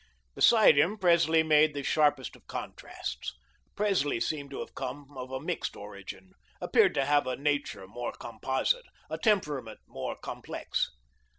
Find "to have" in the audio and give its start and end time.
4.49-4.73, 6.95-7.27